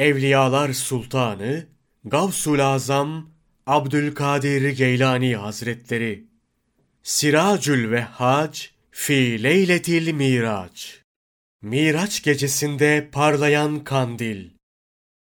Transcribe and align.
Evliyalar 0.00 0.72
Sultanı 0.72 1.66
Gavsul 2.04 2.58
Azam 2.58 3.30
Abdülkadir 3.66 4.68
Geylani 4.70 5.36
Hazretleri 5.36 6.24
Siracül 7.02 7.90
Vehhac 7.90 8.60
Fi 8.90 9.42
Leyletil 9.42 10.12
Miraç 10.12 11.02
Miraç 11.62 12.22
gecesinde 12.22 13.08
parlayan 13.12 13.84
kandil. 13.84 14.50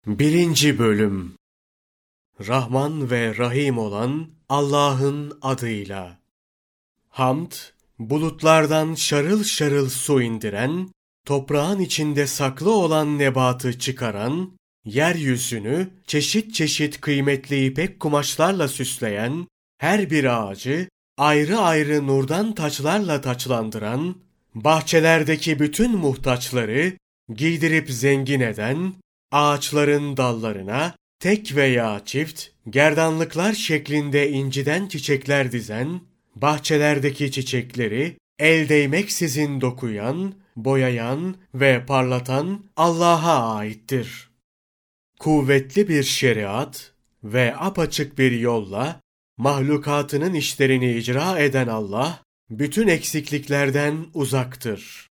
Birinci 0.07 0.79
bölüm. 0.79 1.35
Rahman 2.47 3.11
ve 3.11 3.37
Rahim 3.37 3.79
olan 3.79 4.31
Allah'ın 4.49 5.39
adıyla. 5.43 6.19
Hamd, 7.09 7.53
bulutlardan 7.99 8.95
şarıl 8.95 9.45
şarıl 9.45 9.89
su 9.89 10.23
indiren, 10.23 10.89
toprağın 11.25 11.81
içinde 11.81 12.27
saklı 12.27 12.73
olan 12.73 13.19
nebatı 13.19 13.79
çıkaran, 13.79 14.58
yeryüzünü 14.89 15.89
çeşit 16.07 16.55
çeşit 16.55 17.01
kıymetli 17.01 17.67
ipek 17.67 18.01
kumaşlarla 18.01 18.69
süsleyen, 18.69 19.47
her 19.79 20.11
bir 20.11 20.25
ağacı 20.25 20.89
ayrı 21.19 21.59
ayrı 21.59 22.07
nurdan 22.07 22.55
taçlarla 22.55 23.21
taçlandıran, 23.21 24.17
bahçelerdeki 24.55 25.59
bütün 25.59 25.97
muhtaçları 25.97 26.93
giydirip 27.35 27.91
zengin 27.91 28.41
eden, 28.41 28.93
ağaçların 29.33 30.17
dallarına 30.17 30.95
tek 31.21 31.57
veya 31.57 32.01
çift 32.05 32.47
gerdanlıklar 32.71 33.53
şeklinde 33.53 34.31
inciden 34.31 34.87
çiçekler 34.87 35.53
dizen, 35.53 36.01
bahçelerdeki 36.37 37.33
çiçekleri 37.33 38.17
el 38.39 38.69
değmeksizin 38.69 39.61
dokuyan, 39.61 40.35
boyayan 40.57 41.37
ve 41.55 41.87
parlatan 41.87 42.65
Allah'a 42.77 43.55
aittir. 43.57 44.28
Kuvvetli 45.19 45.89
bir 45.89 46.03
şeriat 46.03 46.93
ve 47.25 47.57
apaçık 47.57 48.19
bir 48.19 48.33
yolla 48.33 49.01
mahlukatının 49.37 50.35
işlerini 50.35 50.93
icra 50.93 51.39
eden 51.39 51.67
Allah, 51.67 52.23
bütün 52.51 52.89
eksikliklerden 52.89 54.07
uzaktır. 54.15 55.09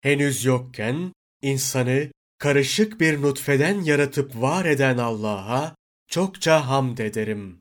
Henüz 0.00 0.44
yokken 0.44 1.12
insanı 1.42 2.08
karışık 2.38 3.00
bir 3.00 3.22
nutfeden 3.22 3.80
yaratıp 3.80 4.40
var 4.40 4.64
eden 4.64 4.98
Allah'a 4.98 5.74
çokça 6.08 6.68
hamd 6.68 6.98
ederim. 6.98 7.58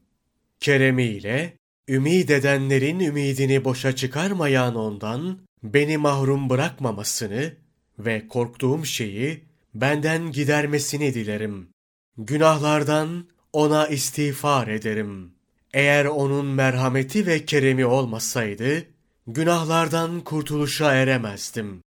Keremiyle 0.60 1.58
ümid 1.88 2.30
edenlerin 2.30 3.00
ümidini 3.00 3.66
boşa 3.66 3.96
çıkarmayan 3.96 4.76
ondan 4.76 5.40
beni 5.64 5.98
mahrum 5.98 6.50
bırakmamasını 6.50 7.54
ve 8.00 8.28
korktuğum 8.28 8.86
şeyi 8.86 9.51
benden 9.74 10.32
gidermesini 10.32 11.14
dilerim. 11.14 11.70
Günahlardan 12.18 13.28
ona 13.54 13.88
istiğfar 13.88 14.68
ederim. 14.68 15.34
Eğer 15.74 16.06
onun 16.06 16.46
merhameti 16.46 17.26
ve 17.26 17.46
keremi 17.46 17.86
olmasaydı, 17.86 18.86
günahlardan 19.28 20.22
kurtuluşa 20.22 20.94
eremezdim. 20.94 21.84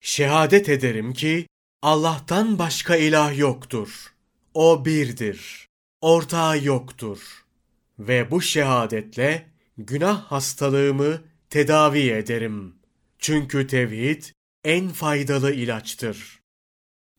Şehadet 0.00 0.68
ederim 0.68 1.12
ki, 1.12 1.46
Allah'tan 1.82 2.58
başka 2.58 2.96
ilah 2.96 3.38
yoktur. 3.38 4.14
O 4.54 4.84
birdir. 4.84 5.68
Ortağı 6.00 6.64
yoktur. 6.64 7.44
Ve 7.98 8.30
bu 8.30 8.42
şehadetle 8.42 9.46
günah 9.78 10.22
hastalığımı 10.24 11.22
tedavi 11.50 12.10
ederim. 12.10 12.74
Çünkü 13.18 13.66
tevhid 13.66 14.24
en 14.64 14.88
faydalı 14.88 15.52
ilaçtır. 15.54 16.41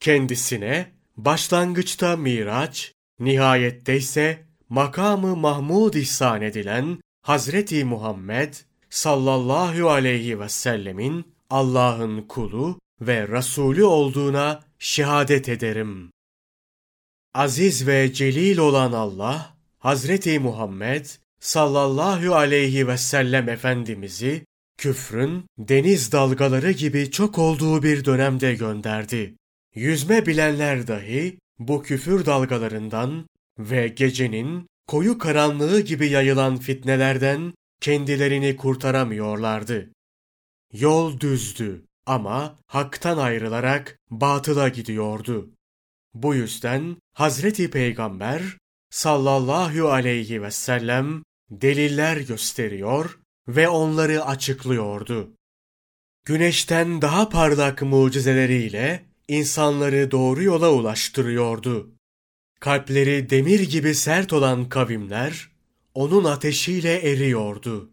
Kendisine 0.00 0.92
başlangıçta 1.16 2.16
miraç, 2.16 2.92
nihayette 3.18 3.96
ise 3.96 4.44
makamı 4.68 5.36
Mahmud 5.36 5.94
ihsan 5.94 6.42
edilen 6.42 6.98
Hazreti 7.22 7.84
Muhammed 7.84 8.54
sallallahu 8.90 9.90
aleyhi 9.90 10.40
ve 10.40 10.48
sellemin 10.48 11.34
Allah'ın 11.50 12.22
kulu 12.22 12.78
ve 13.00 13.28
Resulü 13.28 13.84
olduğuna 13.84 14.62
şehadet 14.78 15.48
ederim. 15.48 16.10
Aziz 17.34 17.86
ve 17.86 18.12
celil 18.12 18.58
olan 18.58 18.92
Allah, 18.92 19.56
Hazreti 19.78 20.38
Muhammed 20.38 21.06
sallallahu 21.40 22.34
aleyhi 22.34 22.88
ve 22.88 22.98
sellem 22.98 23.48
Efendimiz'i 23.48 24.44
küfrün 24.78 25.44
deniz 25.58 26.12
dalgaları 26.12 26.70
gibi 26.70 27.10
çok 27.10 27.38
olduğu 27.38 27.82
bir 27.82 28.04
dönemde 28.04 28.54
gönderdi. 28.54 29.34
Yüzme 29.74 30.26
bilenler 30.26 30.86
dahi 30.86 31.38
bu 31.58 31.82
küfür 31.82 32.26
dalgalarından 32.26 33.26
ve 33.58 33.88
gecenin 33.88 34.66
koyu 34.86 35.18
karanlığı 35.18 35.80
gibi 35.80 36.08
yayılan 36.08 36.56
fitnelerden 36.56 37.54
kendilerini 37.80 38.56
kurtaramıyorlardı. 38.56 39.90
Yol 40.72 41.20
düzdü 41.20 41.84
ama 42.06 42.58
haktan 42.66 43.18
ayrılarak 43.18 43.98
batıla 44.10 44.68
gidiyordu. 44.68 45.50
Bu 46.14 46.34
yüzden 46.34 46.96
Hazreti 47.12 47.70
Peygamber 47.70 48.58
sallallahu 48.90 49.88
aleyhi 49.88 50.42
ve 50.42 50.50
sellem 50.50 51.22
deliller 51.50 52.16
gösteriyor 52.16 53.18
ve 53.48 53.68
onları 53.68 54.24
açıklıyordu. 54.24 55.34
Güneşten 56.24 57.02
daha 57.02 57.28
parlak 57.28 57.82
mucizeleriyle 57.82 59.04
insanları 59.28 60.10
doğru 60.10 60.42
yola 60.42 60.72
ulaştırıyordu. 60.72 61.90
Kalpleri 62.60 63.30
demir 63.30 63.60
gibi 63.60 63.94
sert 63.94 64.32
olan 64.32 64.68
kavimler 64.68 65.50
onun 65.94 66.24
ateşiyle 66.24 67.10
eriyordu. 67.10 67.90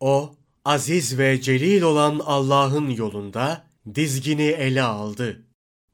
O 0.00 0.34
aziz 0.64 1.18
ve 1.18 1.40
celil 1.40 1.82
olan 1.82 2.20
Allah'ın 2.24 2.90
yolunda 2.90 3.66
dizgini 3.94 4.42
ele 4.42 4.82
aldı. 4.82 5.46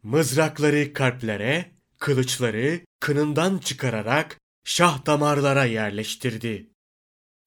Mızrakları 0.02 0.92
kalplere, 0.92 1.70
kılıçları 1.98 2.80
kınından 3.00 3.58
çıkararak 3.58 4.40
şah 4.64 5.06
damarlara 5.06 5.64
yerleştirdi. 5.64 6.70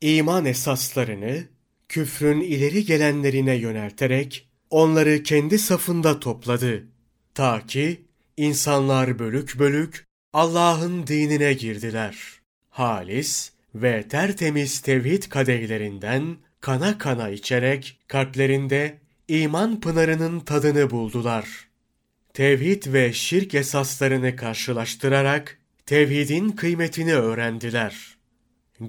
İman 0.02 0.46
esaslarını 0.46 1.48
küfrün 1.88 2.42
ileri 2.42 2.86
gelenlerine 2.86 3.56
yönelterek 3.56 4.50
onları 4.70 5.24
kendi 5.24 5.60
safında 5.60 6.20
topladı. 6.20 6.88
Ta 7.40 7.66
ki 7.68 8.02
insanlar 8.38 9.20
bölük 9.20 9.60
bölük 9.60 10.06
Allah'ın 10.34 11.08
dinine 11.08 11.54
girdiler. 11.54 12.18
Halis 12.70 13.52
ve 13.76 14.08
tertemiz 14.08 14.80
tevhid 14.80 15.24
kadehlerinden 15.24 16.38
kana 16.62 16.98
kana 16.98 17.30
içerek 17.30 18.00
kalplerinde 18.08 18.98
iman 19.28 19.80
pınarının 19.80 20.40
tadını 20.40 20.90
buldular. 20.90 21.68
Tevhid 22.34 22.94
ve 22.94 23.14
şirk 23.14 23.56
esaslarını 23.56 24.36
karşılaştırarak 24.36 25.58
tevhidin 25.86 26.50
kıymetini 26.50 27.16
öğrendiler. 27.16 28.18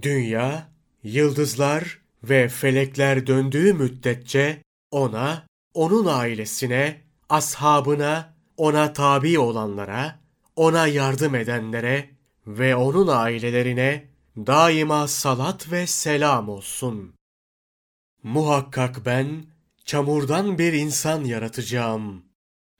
Dünya, 0.02 0.68
yıldızlar 1.02 1.98
ve 2.24 2.48
felekler 2.48 3.26
döndüğü 3.26 3.72
müddetçe 3.72 4.58
ona, 4.90 5.46
onun 5.74 6.06
ailesine, 6.06 6.96
ashabına, 7.28 8.29
ona 8.60 8.92
tabi 8.92 9.38
olanlara, 9.38 10.20
ona 10.56 10.86
yardım 10.86 11.34
edenlere 11.34 12.10
ve 12.46 12.76
onun 12.76 13.08
ailelerine 13.08 14.08
daima 14.36 15.08
salat 15.08 15.72
ve 15.72 15.86
selam 15.86 16.48
olsun. 16.48 17.14
Muhakkak 18.22 19.06
ben 19.06 19.44
çamurdan 19.84 20.58
bir 20.58 20.72
insan 20.72 21.24
yaratacağım. 21.24 22.24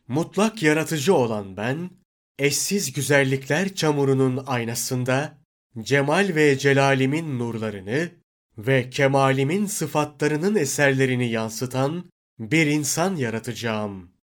Mutlak 0.09 0.63
yaratıcı 0.63 1.15
olan 1.15 1.57
ben, 1.57 1.91
eşsiz 2.39 2.93
güzellikler 2.93 3.75
çamurunun 3.75 4.45
aynasında 4.47 5.39
cemal 5.79 6.33
ve 6.35 6.59
celalimin 6.59 7.39
nurlarını 7.39 8.11
ve 8.59 8.91
kemalimin 8.91 9.67
sıfatlarının 9.67 10.55
eserlerini 10.55 11.31
yansıtan 11.31 12.05
bir 12.39 12.67
insan 12.67 13.17
yaratacağım. 13.17 14.20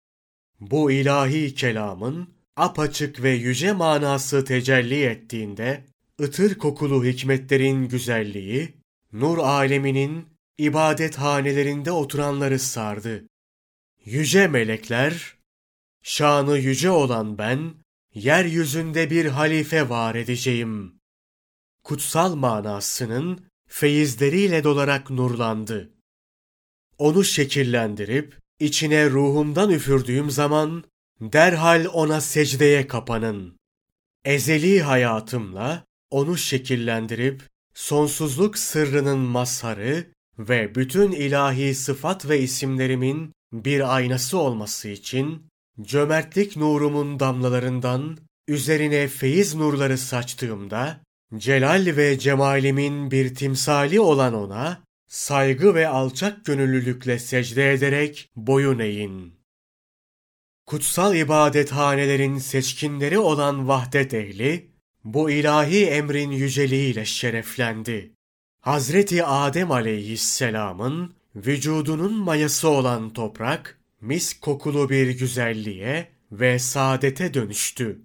Bu 0.59 0.91
ilahi 0.91 1.55
kelamın 1.55 2.29
apaçık 2.55 3.23
ve 3.23 3.29
yüce 3.29 3.73
manası 3.73 4.45
tecelli 4.45 5.03
ettiğinde, 5.03 5.85
ıtır 6.21 6.57
kokulu 6.57 7.05
hikmetlerin 7.05 7.87
güzelliği, 7.87 8.73
nur 9.11 9.37
aleminin 9.37 10.27
ibadet 10.57 11.15
hanelerinde 11.15 11.91
oturanları 11.91 12.59
sardı. 12.59 13.27
Yüce 14.05 14.47
melekler, 14.47 15.37
şanı 16.03 16.57
yüce 16.57 16.89
olan 16.89 17.37
ben, 17.37 17.73
yeryüzünde 18.13 19.09
bir 19.09 19.25
halife 19.25 19.89
var 19.89 20.15
edeceğim. 20.15 20.93
Kutsal 21.83 22.35
manasının 22.35 23.47
feyizleriyle 23.67 24.63
dolarak 24.63 25.09
nurlandı. 25.09 25.93
Onu 26.97 27.23
şekillendirip, 27.23 28.39
içine 28.59 29.09
ruhumdan 29.09 29.69
üfürdüğüm 29.69 30.31
zaman, 30.31 30.83
derhal 31.21 31.85
ona 31.93 32.21
secdeye 32.21 32.87
kapanın. 32.87 33.57
Ezeli 34.25 34.81
hayatımla 34.81 35.83
onu 36.09 36.37
şekillendirip 36.37 37.43
sonsuzluk 37.73 38.57
sırrının 38.57 39.19
mazharı 39.19 40.05
ve 40.39 40.75
bütün 40.75 41.11
ilahi 41.11 41.75
sıfat 41.75 42.29
ve 42.29 42.39
isimlerimin 42.39 43.33
bir 43.53 43.95
aynası 43.95 44.37
olması 44.37 44.87
için 44.87 45.47
cömertlik 45.81 46.57
nurumun 46.57 47.19
damlalarından 47.19 48.17
üzerine 48.47 49.07
feyiz 49.07 49.55
nurları 49.55 49.97
saçtığımda 49.97 51.01
celal 51.37 51.85
ve 51.85 52.19
cemalimin 52.19 53.11
bir 53.11 53.35
timsali 53.35 53.99
olan 53.99 54.33
ona 54.33 54.86
saygı 55.07 55.75
ve 55.75 55.87
alçak 55.87 56.45
gönüllülükle 56.45 57.19
secde 57.19 57.73
ederek 57.73 58.29
boyun 58.35 58.79
eğin. 58.79 59.33
Kutsal 60.65 61.15
ibadethanelerin 61.15 62.37
seçkinleri 62.37 63.19
olan 63.19 63.67
vahdet 63.67 64.13
ehli, 64.13 64.71
bu 65.03 65.31
ilahi 65.31 65.85
emrin 65.85 66.31
yüceliğiyle 66.31 67.05
şereflendi. 67.05 68.13
Hazreti 68.61 69.23
Adem 69.25 69.71
aleyhisselamın 69.71 71.15
vücudunun 71.35 72.13
mayası 72.13 72.69
olan 72.69 73.13
toprak, 73.13 73.79
mis 74.01 74.39
kokulu 74.39 74.89
bir 74.89 75.09
güzelliğe 75.09 76.11
ve 76.31 76.59
saadete 76.59 77.33
dönüştü. 77.33 78.01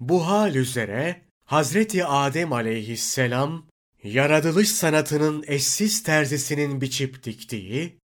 Bu 0.00 0.26
hal 0.26 0.54
üzere 0.54 1.20
Hazreti 1.44 2.04
Adem 2.04 2.52
aleyhisselam, 2.52 3.66
yaratılış 4.04 4.72
sanatının 4.72 5.44
eşsiz 5.46 6.02
terzisinin 6.02 6.80
biçip 6.80 7.24
diktiği, 7.24 7.98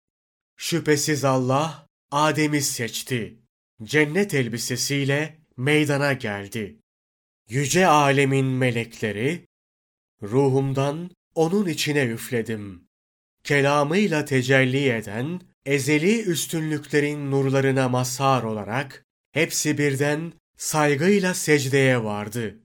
şüphesiz 0.58 1.26
Allah 1.26 1.88
Adem'i 2.12 2.62
seçti. 2.62 3.40
Cennet 3.84 4.34
elbisesiyle 4.34 5.40
meydana 5.58 6.14
geldi. 6.14 6.80
Yüce 7.50 7.88
alemin 7.88 8.46
melekleri, 8.46 9.48
ruhumdan 10.22 11.12
onun 11.36 11.68
içine 11.68 12.06
üfledim. 12.06 12.88
Kelamıyla 13.44 14.26
tecelli 14.26 14.90
eden, 14.90 15.42
ezeli 15.66 16.22
üstünlüklerin 16.22 17.32
nurlarına 17.32 17.90
mazhar 17.90 18.44
olarak, 18.44 19.06
hepsi 19.32 19.78
birden 19.78 20.34
saygıyla 20.58 21.34
secdeye 21.34 22.04
vardı. 22.04 22.60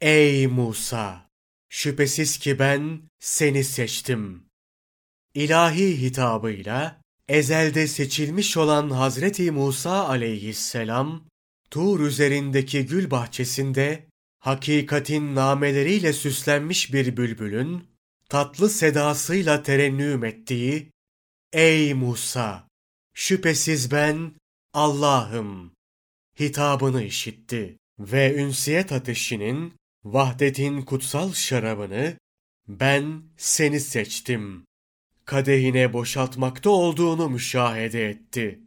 Ey 0.00 0.46
Musa! 0.46 1.27
Şüphesiz 1.68 2.38
ki 2.38 2.58
ben 2.58 3.00
seni 3.18 3.64
seçtim. 3.64 4.44
İlahi 5.34 6.02
hitabıyla 6.02 7.02
ezelde 7.28 7.86
seçilmiş 7.86 8.56
olan 8.56 8.90
Hazreti 8.90 9.50
Musa 9.50 10.08
aleyhisselam, 10.08 11.28
Tur 11.70 12.00
üzerindeki 12.00 12.86
gül 12.86 13.10
bahçesinde 13.10 14.06
hakikatin 14.38 15.34
nameleriyle 15.34 16.12
süslenmiş 16.12 16.92
bir 16.92 17.16
bülbülün 17.16 17.88
tatlı 18.28 18.70
sedasıyla 18.70 19.62
terennüm 19.62 20.24
ettiği 20.24 20.92
Ey 21.52 21.94
Musa! 21.94 22.68
Şüphesiz 23.14 23.90
ben 23.90 24.32
Allah'ım 24.72 25.72
hitabını 26.40 27.02
işitti 27.02 27.76
ve 27.98 28.34
ünsiyet 28.34 28.92
ateşinin 28.92 29.74
vahdetin 30.04 30.82
kutsal 30.82 31.32
şarabını 31.32 32.16
ben 32.68 33.22
seni 33.36 33.80
seçtim. 33.80 34.66
Kadehine 35.24 35.92
boşaltmakta 35.92 36.70
olduğunu 36.70 37.28
müşahede 37.28 38.08
etti. 38.08 38.60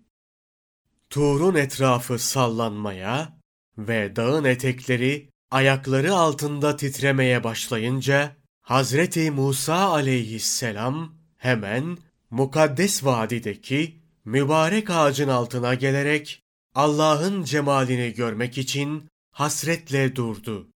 Tuğrun 1.09 1.55
etrafı 1.55 2.19
sallanmaya 2.19 3.37
ve 3.77 4.15
dağın 4.15 4.43
etekleri 4.43 5.29
ayakları 5.51 6.13
altında 6.13 6.75
titremeye 6.77 7.43
başlayınca 7.43 8.35
Hazreti 8.61 9.31
Musa 9.31 9.75
aleyhisselam 9.75 11.15
hemen 11.37 11.97
mukaddes 12.29 13.05
vadideki 13.05 14.01
mübarek 14.25 14.89
ağacın 14.89 15.27
altına 15.27 15.73
gelerek 15.73 16.41
Allah'ın 16.75 17.43
cemalini 17.43 18.13
görmek 18.13 18.57
için 18.57 19.09
hasretle 19.31 20.15
durdu. 20.15 20.71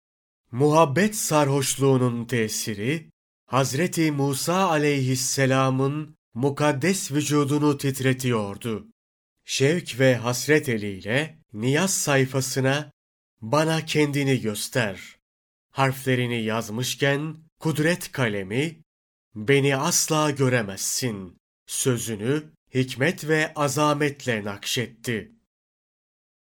Muhabbet 0.51 1.15
sarhoşluğunun 1.15 2.25
tesiri 2.25 3.09
Hazreti 3.45 4.11
Musa 4.11 4.69
aleyhisselamın 4.69 6.15
mukaddes 6.33 7.11
vücudunu 7.11 7.77
titretiyordu. 7.77 8.87
Şevk 9.45 9.99
ve 9.99 10.15
hasret 10.15 10.69
eliyle 10.69 11.39
niyaz 11.53 11.93
sayfasına 11.93 12.91
bana 13.41 13.85
kendini 13.85 14.41
göster. 14.41 15.19
Harflerini 15.69 16.43
yazmışken 16.43 17.37
kudret 17.59 18.11
kalemi 18.11 18.81
beni 19.35 19.77
asla 19.77 20.31
göremezsin 20.31 21.37
sözünü 21.67 22.43
hikmet 22.73 23.27
ve 23.27 23.53
azametle 23.55 24.43
nakşetti. 24.43 25.31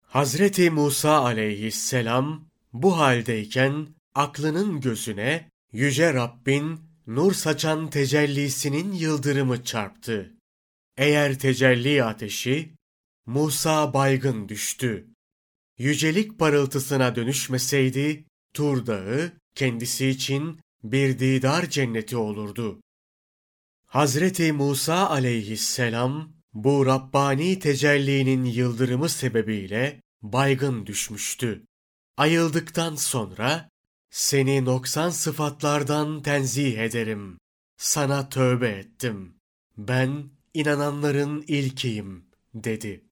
Hazreti 0.01 0.69
Musa 0.69 1.23
aleyhisselam 1.23 2.49
bu 2.73 2.97
haldeyken 2.97 3.98
aklının 4.15 4.81
gözüne 4.81 5.49
yüce 5.71 6.13
Rabbin 6.13 6.79
nur 7.07 7.33
saçan 7.33 7.89
tecellisinin 7.89 8.93
yıldırımı 8.93 9.63
çarptı. 9.63 10.33
Eğer 10.97 11.39
tecelli 11.39 12.03
ateşi 12.03 12.73
Musa 13.25 13.93
baygın 13.93 14.49
düştü. 14.49 15.07
Yücelik 15.77 16.39
parıltısına 16.39 17.15
dönüşmeseydi 17.15 18.25
Tur 18.53 18.85
Dağı 18.85 19.31
kendisi 19.55 20.07
için 20.07 20.59
bir 20.83 21.19
didar 21.19 21.69
cenneti 21.69 22.17
olurdu. 22.17 22.81
Hazreti 23.85 24.53
Musa 24.53 25.09
aleyhisselam 25.09 26.33
bu 26.53 26.85
Rabbani 26.85 27.59
tecellinin 27.59 28.45
yıldırımı 28.45 29.09
sebebiyle 29.09 30.01
baygın 30.21 30.85
düşmüştü. 30.85 31.65
Ayıldıktan 32.17 32.95
sonra 32.95 33.68
seni 34.11 34.65
noksan 34.65 35.09
sıfatlardan 35.09 36.23
tenzih 36.23 36.77
ederim. 36.77 37.37
Sana 37.77 38.29
tövbe 38.29 38.69
ettim. 38.69 39.35
Ben 39.77 40.29
inananların 40.53 41.43
ilkiyim 41.47 42.25
dedi. 42.53 43.05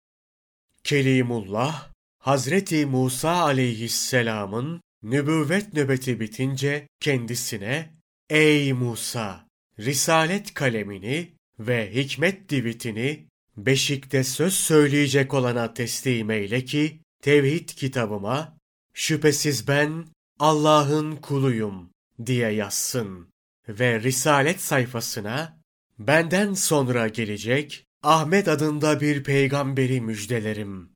Kelimullah 0.84 1.92
Hazreti 2.20 2.86
Musa 2.86 3.32
aleyhisselamın 3.32 4.82
nübüvvet 5.04 5.74
nöbeti 5.74 6.20
bitince 6.20 6.88
kendisine 7.00 7.94
Ey 8.30 8.74
Musa! 8.74 9.48
Risalet 9.80 10.54
kalemini 10.54 11.36
ve 11.60 11.96
hikmet 11.96 12.50
divitini 12.50 13.28
beşikte 13.58 14.24
söz 14.24 14.54
söyleyecek 14.54 15.34
olana 15.34 15.74
teslim 15.74 16.32
eyle 16.32 16.66
ki 16.66 17.02
tevhid 17.22 17.70
kitabıma 17.70 18.58
şüphesiz 18.94 19.68
ben 19.68 20.06
Allah'ın 20.40 21.16
kuluyum 21.16 21.90
diye 22.26 22.50
yazsın 22.50 23.30
ve 23.70 24.02
risalet 24.02 24.62
sayfasına 24.62 25.62
benden 26.00 26.54
sonra 26.54 27.08
gelecek 27.08 27.86
Ahmet 28.04 28.48
adında 28.48 29.02
bir 29.02 29.24
peygamberi 29.24 30.02
müjdelerim. 30.02 30.92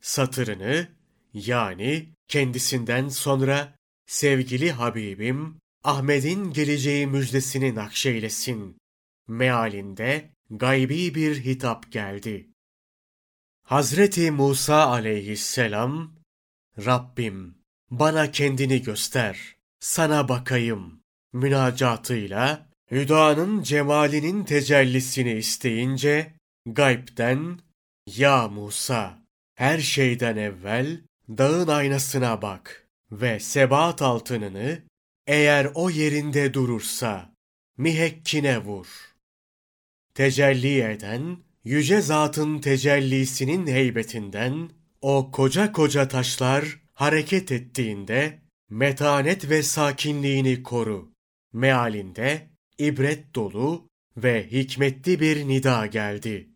Satırını 0.00 0.88
yani 1.34 2.14
kendisinden 2.28 3.08
sonra 3.08 3.76
sevgili 4.06 4.72
Habibim 4.72 5.58
Ahmet'in 5.84 6.52
geleceği 6.52 7.06
müjdesini 7.06 7.74
nakşeylesin 7.74 8.78
mealinde 9.28 10.30
gaybi 10.50 11.14
bir 11.14 11.44
hitap 11.44 11.92
geldi. 11.92 12.50
Hazreti 13.62 14.30
Musa 14.30 14.86
aleyhisselam, 14.86 16.14
Rabbim 16.78 17.57
bana 17.90 18.30
kendini 18.30 18.82
göster, 18.82 19.56
sana 19.80 20.28
bakayım. 20.28 21.00
Münacatıyla 21.32 22.68
Hüda'nın 22.90 23.62
cemalinin 23.62 24.44
tecellisini 24.44 25.32
isteyince 25.32 26.32
gaybden 26.66 27.58
Ya 28.16 28.48
Musa 28.48 29.18
her 29.54 29.78
şeyden 29.78 30.36
evvel 30.36 31.00
dağın 31.28 31.68
aynasına 31.68 32.42
bak 32.42 32.88
ve 33.12 33.40
sebat 33.40 34.02
altınını 34.02 34.78
eğer 35.26 35.70
o 35.74 35.90
yerinde 35.90 36.54
durursa 36.54 37.32
mihekkine 37.76 38.58
vur. 38.58 38.86
Tecelli 40.14 40.80
eden, 40.80 41.36
yüce 41.64 42.00
zatın 42.00 42.58
tecellisinin 42.58 43.66
heybetinden, 43.66 44.70
o 45.00 45.30
koca 45.30 45.72
koca 45.72 46.08
taşlar 46.08 46.78
hareket 46.98 47.52
ettiğinde, 47.52 48.42
metanet 48.70 49.50
ve 49.50 49.62
sakinliğini 49.62 50.62
koru. 50.62 51.12
Mealinde 51.52 52.50
ibret 52.78 53.34
dolu 53.34 53.88
ve 54.16 54.50
hikmetli 54.50 55.20
bir 55.20 55.48
nida 55.48 55.86
geldi. 55.86 56.48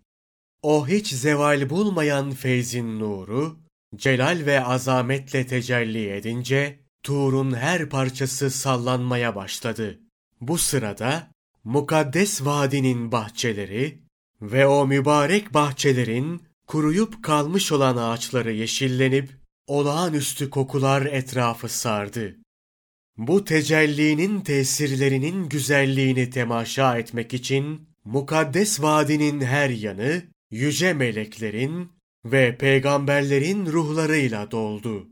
O 0.62 0.88
hiç 0.88 1.08
zeval 1.08 1.70
bulmayan 1.70 2.30
feyzin 2.30 3.00
nuru, 3.00 3.60
celal 3.96 4.46
ve 4.46 4.64
azametle 4.64 5.46
tecelli 5.46 6.10
edince, 6.10 6.80
Tur'un 7.02 7.54
her 7.54 7.88
parçası 7.88 8.50
sallanmaya 8.50 9.36
başladı. 9.36 10.00
Bu 10.40 10.58
sırada 10.58 11.30
mukaddes 11.64 12.44
vadinin 12.44 13.12
bahçeleri 13.12 14.02
ve 14.40 14.66
o 14.66 14.86
mübarek 14.86 15.54
bahçelerin 15.54 16.42
kuruyup 16.66 17.22
kalmış 17.22 17.72
olan 17.72 17.96
ağaçları 17.96 18.52
yeşillenip 18.52 19.41
olağanüstü 19.66 20.50
kokular 20.50 21.02
etrafı 21.02 21.68
sardı. 21.68 22.36
Bu 23.16 23.44
tecellinin 23.44 24.40
tesirlerinin 24.40 25.48
güzelliğini 25.48 26.30
temaşa 26.30 26.98
etmek 26.98 27.34
için 27.34 27.88
mukaddes 28.04 28.82
vadinin 28.82 29.40
her 29.40 29.70
yanı 29.70 30.22
yüce 30.50 30.92
meleklerin 30.92 31.92
ve 32.24 32.56
peygamberlerin 32.56 33.66
ruhlarıyla 33.66 34.50
doldu. 34.50 35.08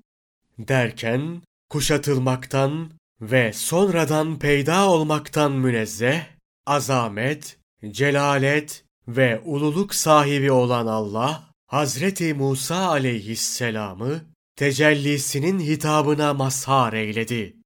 Derken 0.59 1.43
kuşatılmaktan 1.71 2.91
ve 3.21 3.53
sonradan 3.53 4.39
peyda 4.39 4.89
olmaktan 4.89 5.53
münezzeh, 5.53 6.27
azamet, 6.67 7.59
celalet 7.91 8.85
ve 9.09 9.41
ululuk 9.45 9.95
sahibi 9.95 10.53
olan 10.53 10.87
Allah, 10.87 11.51
Hazreti 11.67 12.35
Musa 12.35 12.89
aleyhisselamı 12.89 14.30
tecellisinin 14.61 15.61
hitabına 15.61 16.35
mazhar 16.35 16.93
eyledi. 16.93 17.57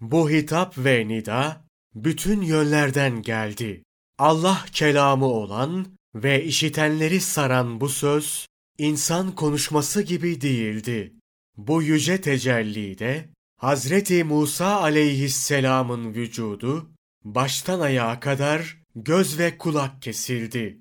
Bu 0.00 0.30
hitap 0.30 0.78
ve 0.78 1.08
nida 1.08 1.64
bütün 1.94 2.42
yönlerden 2.42 3.22
geldi. 3.22 3.82
Allah 4.18 4.64
kelamı 4.72 5.26
olan 5.26 5.86
ve 6.14 6.44
işitenleri 6.44 7.20
saran 7.20 7.80
bu 7.80 7.88
söz, 7.88 8.46
insan 8.78 9.34
konuşması 9.34 10.02
gibi 10.02 10.40
değildi. 10.40 11.12
Bu 11.56 11.82
yüce 11.82 12.20
tecellide 12.20 13.28
Hazreti 13.56 14.24
Musa 14.24 14.80
aleyhisselamın 14.80 16.14
vücudu 16.14 16.90
baştan 17.24 17.80
ayağa 17.80 18.20
kadar 18.20 18.82
göz 18.94 19.38
ve 19.38 19.58
kulak 19.58 20.02
kesildi. 20.02 20.78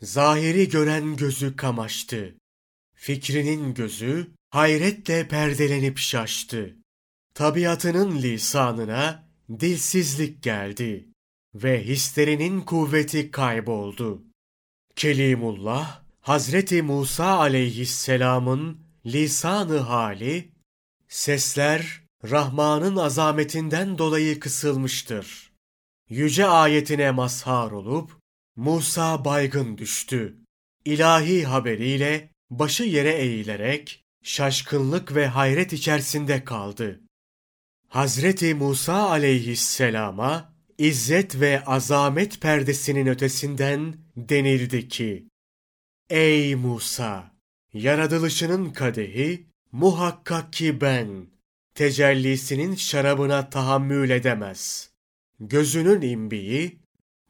Zahiri 0.00 0.68
gören 0.68 1.16
gözü 1.16 1.56
kamaştı. 1.56 2.34
Fikrinin 2.94 3.74
gözü 3.74 4.36
hayretle 4.56 5.28
perdelenip 5.28 5.98
şaştı. 5.98 6.76
Tabiatının 7.34 8.22
lisanına 8.22 9.28
dilsizlik 9.60 10.42
geldi 10.42 11.08
ve 11.54 11.84
hislerinin 11.84 12.60
kuvveti 12.60 13.30
kayboldu. 13.30 14.22
Kelimullah, 14.94 16.02
Hazreti 16.20 16.82
Musa 16.82 17.38
aleyhisselamın 17.38 18.80
lisanı 19.06 19.78
hali, 19.78 20.52
sesler 21.08 22.02
Rahman'ın 22.24 22.96
azametinden 22.96 23.98
dolayı 23.98 24.40
kısılmıştır. 24.40 25.52
Yüce 26.10 26.46
ayetine 26.46 27.10
mazhar 27.10 27.70
olup, 27.70 28.10
Musa 28.56 29.24
baygın 29.24 29.78
düştü. 29.78 30.36
İlahi 30.84 31.44
haberiyle 31.44 32.30
başı 32.50 32.84
yere 32.84 33.12
eğilerek 33.12 34.05
şaşkınlık 34.26 35.14
ve 35.14 35.26
hayret 35.26 35.72
içerisinde 35.72 36.44
kaldı. 36.44 37.00
Hazreti 37.88 38.54
Musa 38.54 39.10
aleyhisselama 39.10 40.54
izzet 40.78 41.40
ve 41.40 41.64
azamet 41.64 42.40
perdesinin 42.40 43.06
ötesinden 43.06 43.96
denildi 44.16 44.88
ki, 44.88 45.28
Ey 46.10 46.54
Musa! 46.54 47.36
Yaratılışının 47.72 48.70
kadehi 48.70 49.46
muhakkak 49.72 50.52
ki 50.52 50.80
ben, 50.80 51.26
tecellisinin 51.74 52.74
şarabına 52.74 53.50
tahammül 53.50 54.10
edemez. 54.10 54.90
Gözünün 55.40 56.00
imbiği, 56.00 56.78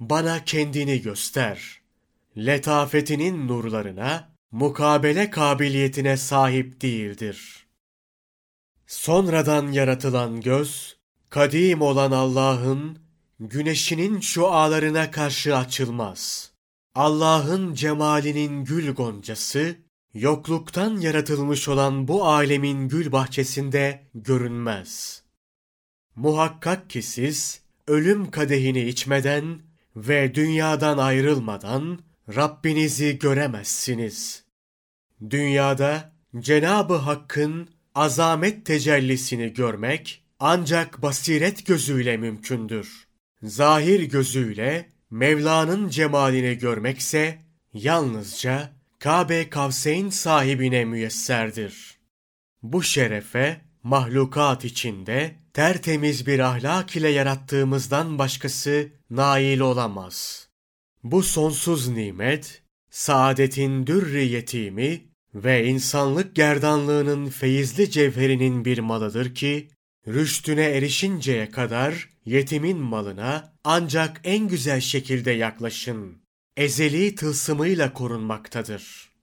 bana 0.00 0.44
kendini 0.44 1.02
göster. 1.02 1.80
Letafetinin 2.36 3.48
nurlarına, 3.48 4.35
mukabele 4.52 5.30
kabiliyetine 5.30 6.16
sahip 6.16 6.80
değildir. 6.80 7.66
Sonradan 8.86 9.72
yaratılan 9.72 10.40
göz, 10.40 10.96
kadim 11.30 11.82
olan 11.82 12.12
Allah'ın, 12.12 12.98
güneşinin 13.40 14.20
şualarına 14.20 15.10
karşı 15.10 15.56
açılmaz. 15.56 16.52
Allah'ın 16.94 17.74
cemalinin 17.74 18.64
gül 18.64 18.94
goncası, 18.94 19.76
yokluktan 20.14 20.96
yaratılmış 21.00 21.68
olan 21.68 22.08
bu 22.08 22.26
alemin 22.26 22.88
gül 22.88 23.12
bahçesinde 23.12 24.08
görünmez. 24.14 25.22
Muhakkak 26.16 26.90
ki 26.90 27.02
siz, 27.02 27.60
ölüm 27.86 28.30
kadehini 28.30 28.80
içmeden 28.80 29.60
ve 29.96 30.34
dünyadan 30.34 30.98
ayrılmadan 30.98 31.98
Rabbinizi 32.34 33.18
göremezsiniz. 33.18 34.44
Dünyada 35.30 36.12
Cenabı 36.38 36.94
Hakk'ın 36.94 37.68
azamet 37.94 38.66
tecellisini 38.66 39.52
görmek 39.52 40.24
ancak 40.40 41.02
basiret 41.02 41.66
gözüyle 41.66 42.16
mümkündür. 42.16 43.06
Zahir 43.42 44.02
gözüyle 44.02 44.88
Mevla'nın 45.10 45.88
cemalini 45.88 46.58
görmekse 46.58 47.38
yalnızca 47.72 48.70
Kabe 48.98 49.50
Kavseyn 49.50 50.10
sahibine 50.10 50.84
müyesserdir. 50.84 51.98
Bu 52.62 52.82
şerefe 52.82 53.60
mahlukat 53.82 54.64
içinde 54.64 55.34
tertemiz 55.52 56.26
bir 56.26 56.38
ahlak 56.38 56.96
ile 56.96 57.08
yarattığımızdan 57.08 58.18
başkası 58.18 58.88
nail 59.10 59.60
olamaz. 59.60 60.45
Bu 61.04 61.22
sonsuz 61.22 61.88
nimet, 61.88 62.62
saadetin 62.90 63.86
dürri 63.86 64.26
yetimi 64.26 65.04
ve 65.34 65.66
insanlık 65.66 66.34
gerdanlığının 66.36 67.28
feyizli 67.28 67.90
cevherinin 67.90 68.64
bir 68.64 68.78
malıdır 68.78 69.34
ki, 69.34 69.68
rüştüne 70.08 70.64
erişinceye 70.64 71.50
kadar 71.50 72.08
yetimin 72.24 72.78
malına 72.78 73.54
ancak 73.64 74.20
en 74.24 74.48
güzel 74.48 74.80
şekilde 74.80 75.30
yaklaşın. 75.30 76.22
Ezeli 76.56 77.14
tılsımıyla 77.14 77.92
korunmaktadır. 77.92 79.15